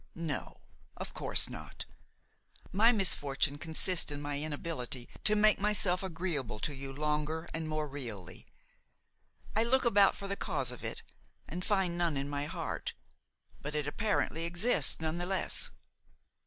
No, 0.15 0.61
of 0.97 1.13
course 1.13 1.47
not. 1.47 1.85
My 2.71 2.91
misfortune 2.91 3.59
consists 3.59 4.11
in 4.11 4.19
my 4.19 4.39
inability 4.39 5.07
to 5.25 5.35
make 5.35 5.59
myself 5.59 6.01
agreeable 6.01 6.57
to 6.61 6.73
you 6.73 6.91
longer 6.91 7.47
and 7.53 7.69
more 7.69 7.87
really. 7.87 8.47
I 9.55 9.63
look 9.63 9.85
about 9.85 10.15
for 10.15 10.27
the 10.27 10.35
cause 10.35 10.71
of 10.71 10.83
it 10.83 11.03
and 11.47 11.63
find 11.63 11.99
none 11.99 12.17
in 12.17 12.29
my 12.29 12.47
heart; 12.47 12.95
but 13.61 13.75
it 13.75 13.85
apparently 13.85 14.43
exists, 14.45 14.99
none 15.01 15.19
the 15.19 15.27
less. 15.27 15.69